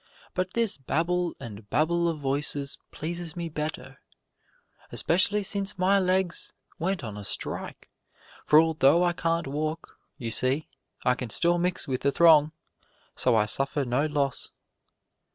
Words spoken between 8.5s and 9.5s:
although I can't